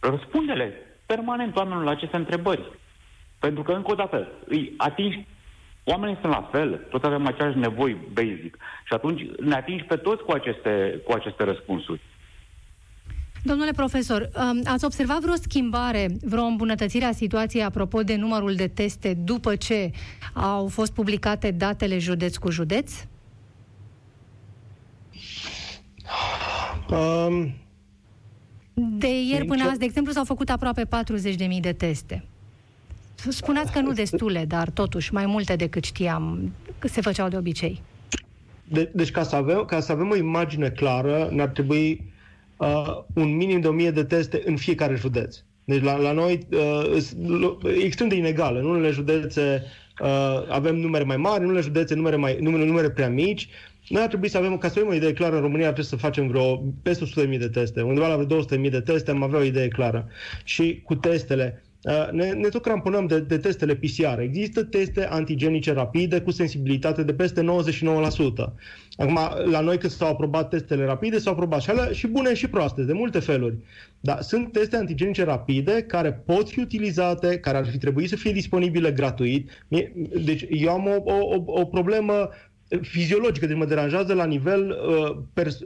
[0.00, 0.72] Răspunde-le
[1.06, 2.72] permanent oamenilor la aceste întrebări.
[3.38, 5.26] Pentru că, încă o dată, îi atingi
[5.88, 8.56] Oamenii sunt la fel, toți avem aceleași nevoi basic.
[8.84, 12.00] Și atunci ne atingi pe toți cu aceste, cu aceste răspunsuri.
[13.42, 18.68] Domnule profesor, um, ați observat vreo schimbare, vreo îmbunătățire a situației apropo de numărul de
[18.68, 19.90] teste după ce
[20.32, 22.92] au fost publicate datele județ cu județ?
[26.90, 27.54] Um,
[28.74, 32.24] de ieri până azi, de exemplu, s-au făcut aproape 40.000 de teste.
[33.28, 37.82] Spuneați că nu destule, dar totuși mai multe decât știam că se făceau de obicei.
[38.68, 42.12] De, deci ca să, avem, ca să avem o imagine clară, ne-ar trebui
[42.56, 45.36] uh, un minim de 1000 de teste în fiecare județ.
[45.64, 48.58] Deci la, la noi uh, e extrem de inegală.
[48.58, 49.62] În unele județe
[50.02, 53.48] uh, avem numere mai mari, în unele județe numere, mai, numere, numere prea mici.
[53.88, 55.96] Noi ar trebui să avem, ca să avem o idee clară, în România trebuie să
[55.96, 57.82] facem vreo peste 100.000 de teste.
[57.82, 60.08] Undeva la vreo 200.000 de teste am avea o idee clară.
[60.44, 61.65] Și cu testele, Uh,
[62.12, 64.18] ne, ne tot cramponăm de, de testele PCR.
[64.18, 67.44] Există teste antigenice rapide cu sensibilitate de peste 99%.
[68.96, 69.18] Acum,
[69.50, 72.82] la noi când s-au aprobat testele rapide, s-au aprobat și, alea, și bune și proaste,
[72.82, 73.56] de multe feluri.
[74.00, 78.32] Dar sunt teste antigenice rapide care pot fi utilizate, care ar fi trebuit să fie
[78.32, 79.50] disponibile gratuit.
[80.24, 82.28] Deci eu am o, o, o problemă
[82.80, 85.64] fiziologică, deci mă deranjează la nivel uh, pers-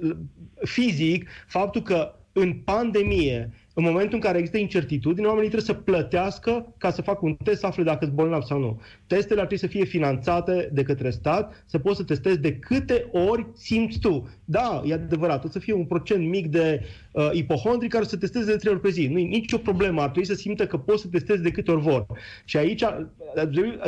[0.63, 6.75] fizic faptul că în pandemie în momentul în care există incertitudine, oamenii trebuie să plătească
[6.79, 8.81] ca să facă un test să afle dacă sunt bolnav sau nu.
[9.07, 13.09] Testele ar trebui să fie finanțate de către stat, să poți să testezi de câte
[13.13, 14.29] ori simți tu.
[14.45, 16.81] Da, e adevărat, o să fie un procent mic de
[17.13, 19.07] uh, ipohondri care să testeze de trei ori pe zi.
[19.07, 21.81] Nu e nicio problemă, ar trebui să simtă că poți să testezi de câte ori
[21.81, 22.07] vor.
[22.45, 22.85] Și aici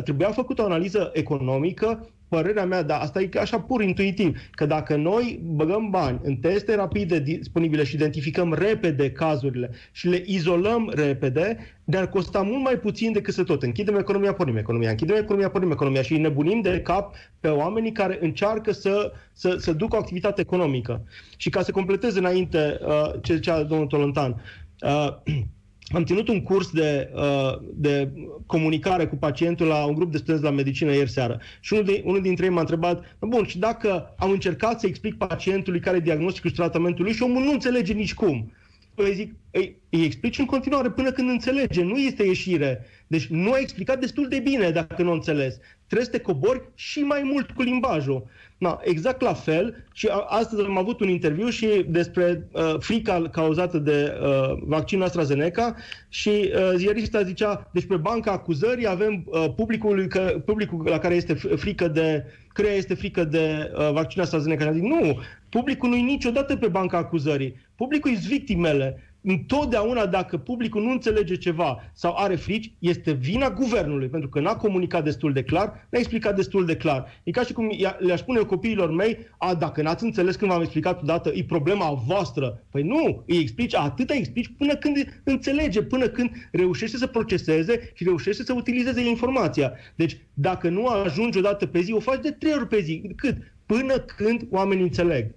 [0.04, 4.96] trebuia făcută o analiză economică părerea mea, dar asta e așa pur intuitiv, că dacă
[4.96, 11.58] noi băgăm bani în teste rapide disponibile și identificăm repede cazurile și le izolăm repede,
[11.84, 13.62] ne-ar costa mult mai puțin decât să tot.
[13.62, 16.02] Închidem economia, pornim economia, închidem economia, pornim economia.
[16.02, 21.04] Și nebunim de cap pe oamenii care încearcă să, să, să ducă o activitate economică.
[21.36, 24.42] Și ca să completez înainte uh, ce zicea domnul Tolontan,
[24.80, 25.08] uh,
[25.88, 28.12] am ținut un curs de, uh, de
[28.46, 31.40] comunicare cu pacientul la un grup de studenți la medicină ieri seară.
[31.60, 35.16] Și unul, de, unul dintre ei m-a întrebat, bun, și dacă am încercat să explic
[35.16, 38.52] pacientului care e diagnosticul și tratamentul lui și omul nu înțelege nici cum.
[38.94, 42.86] Păi zic, îi, îi explici în continuare până când înțelege, nu este ieșire.
[43.06, 45.58] Deci nu a explicat destul de bine dacă nu a înțeles.
[45.92, 48.26] Trebuie să te cobori și mai mult cu limbajul.
[48.58, 53.78] Na, exact la fel și astăzi am avut un interviu și despre uh, frica cauzată
[53.78, 55.74] de uh, vaccinul AstraZeneca
[56.08, 61.14] și uh, ziarista zicea, deci pe banca acuzării avem uh, publicul, că, publicul la care
[61.14, 64.64] este frică de căreia este frică de uh, vaccinul AstraZeneca.
[64.64, 67.56] Și zic, nu, publicul nu e niciodată pe banca acuzării.
[67.76, 74.08] Publicul e victimele întotdeauna dacă publicul nu înțelege ceva sau are frici, este vina guvernului,
[74.08, 77.20] pentru că n-a comunicat destul de clar, n-a explicat destul de clar.
[77.22, 81.02] E ca și cum le-aș spune copiilor mei, a, dacă n-ați înțeles când v-am explicat
[81.02, 82.64] odată, e problema voastră.
[82.70, 88.04] Păi nu, îi explici, atâta explici până când înțelege, până când reușește să proceseze și
[88.04, 89.72] reușește să utilizeze informația.
[89.94, 93.12] Deci, dacă nu ajungi odată pe zi, o faci de trei ori pe zi.
[93.16, 93.36] Cât?
[93.66, 95.34] Până când oamenii înțeleg.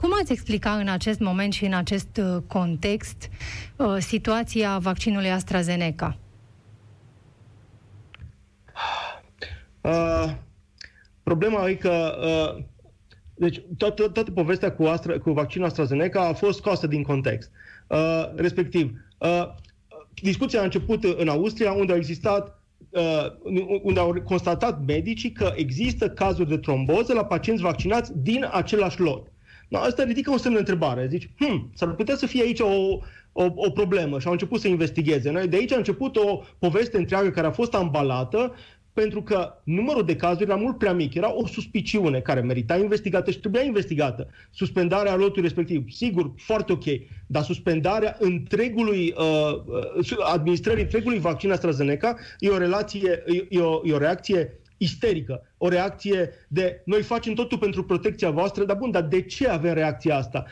[0.00, 3.28] Cum ați explica în acest moment și în acest uh, context
[3.76, 6.16] uh, situația vaccinului AstraZeneca?
[9.80, 10.24] Uh,
[11.22, 12.18] problema e că
[12.56, 12.64] uh,
[13.34, 17.50] deci toată, toată povestea cu, Astra, cu vaccinul AstraZeneca a fost scoasă din context.
[17.86, 19.48] Uh, respectiv, uh,
[20.14, 23.26] discuția a început în Austria, unde au existat uh,
[23.82, 29.29] unde au constatat medicii că există cazuri de tromboză la pacienți vaccinați din același lot.
[29.70, 31.06] No, asta ridică un semn de întrebare.
[31.10, 32.98] Zici, hm, s-ar putea să fie aici o,
[33.32, 35.30] o, o problemă și au început să investigheze.
[35.30, 38.54] Noi de aici a început o poveste întreagă care a fost ambalată
[38.92, 41.14] pentru că numărul de cazuri era mult prea mic.
[41.14, 44.28] Era o suspiciune care merita investigată și trebuia investigată.
[44.50, 46.84] Suspendarea lotului respectiv, sigur, foarte ok,
[47.26, 49.62] dar suspendarea întregului, uh,
[49.96, 55.68] uh administrării întregului vaccin AstraZeneca e o relație, e o, e o reacție isterică, o
[55.68, 60.16] reacție de noi facem totul pentru protecția voastră, dar bun, dar de ce avem reacția
[60.16, 60.44] asta?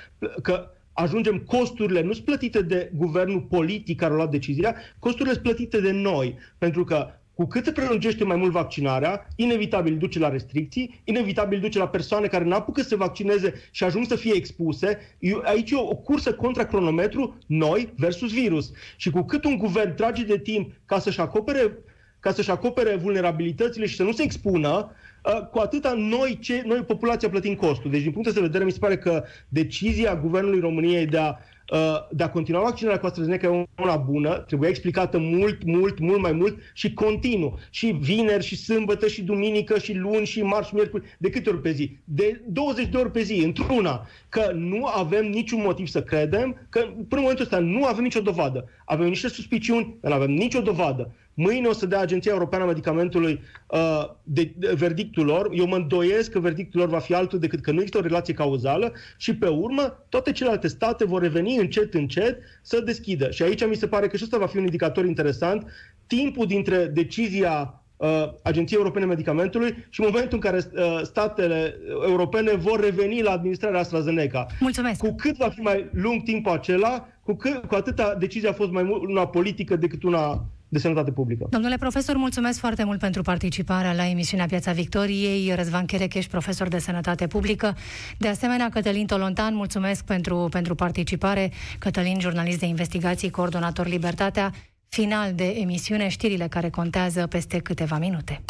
[0.43, 5.45] Că ajungem, costurile nu sunt plătite de guvernul politic care a luat decizia, costurile sunt
[5.45, 10.29] plătite de noi, pentru că cu cât se prelungește mai mult vaccinarea, inevitabil duce la
[10.29, 14.35] restricții, inevitabil duce la persoane care nu apucă să se vaccineze și ajung să fie
[14.35, 14.99] expuse.
[15.43, 18.71] Aici e o, o cursă contra cronometru, noi versus virus.
[18.97, 21.79] Și cu cât un guvern trage de timp ca să-și acopere
[22.21, 24.91] ca să-și acopere vulnerabilitățile și să nu se expună,
[25.25, 27.91] uh, cu atâta noi, ce, noi populația plătim costul.
[27.91, 31.35] Deci, din punct de vedere, mi se pare că decizia Guvernului României de a
[31.73, 36.21] uh, de a continua vaccinarea cu AstraZeneca e una bună, trebuie explicată mult, mult, mult
[36.21, 37.59] mai mult și continuu.
[37.71, 41.71] Și vineri, și sâmbătă, și duminică, și luni, și marți, miercuri, de câte ori pe
[41.71, 41.97] zi?
[42.05, 44.07] De 20 de ori pe zi, într-una.
[44.29, 48.21] Că nu avem niciun motiv să credem că, până în momentul ăsta, nu avem nicio
[48.21, 48.69] dovadă.
[48.85, 51.13] Avem niște suspiciuni, dar nu avem nicio dovadă.
[51.41, 55.51] Mâine o să dea Agenția Europeană a Medicamentului uh, de, de, verdictul lor.
[55.53, 58.35] Eu mă îndoiesc că verdictul lor va fi altul decât că nu există o relație
[58.35, 63.31] cauzală și pe urmă toate celelalte state vor reveni încet, încet să deschidă.
[63.31, 65.67] Și aici mi se pare că și ăsta va fi un indicator interesant.
[66.07, 68.09] Timpul dintre decizia uh,
[68.43, 73.81] Agenției Europene a Medicamentului și momentul în care uh, statele europene vor reveni la administrarea
[73.81, 74.47] AstraZeneca.
[74.61, 75.01] Mulțumesc!
[75.01, 78.71] Cu cât va fi mai lung timpul acela, cu, cât, cu atâta decizia a fost
[78.71, 81.47] mai mult una politică decât una de sănătate publică.
[81.51, 85.55] Domnule profesor, mulțumesc foarte mult pentru participarea la emisiunea Piața Victoriei.
[85.55, 87.77] Răzvan Cherecheș, profesor de sănătate publică.
[88.19, 91.53] De asemenea, Cătălin Tolontan, mulțumesc pentru, pentru participare.
[91.79, 94.53] Cătălin, jurnalist de investigații, coordonator Libertatea.
[94.89, 98.41] Final de emisiune, știrile care contează peste câteva minute.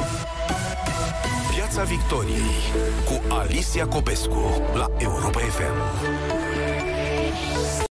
[1.54, 2.58] Piața Victoriei
[3.04, 6.38] cu Alicia Copescu la Europa FM.